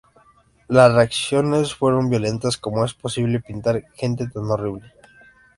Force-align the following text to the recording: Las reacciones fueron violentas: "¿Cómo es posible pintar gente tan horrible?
Las 0.67 0.91
reacciones 0.95 1.75
fueron 1.75 2.09
violentas: 2.09 2.57
"¿Cómo 2.57 2.83
es 2.83 2.95
posible 2.95 3.39
pintar 3.39 3.83
gente 3.93 4.25
tan 4.25 4.45
horrible? 4.49 4.91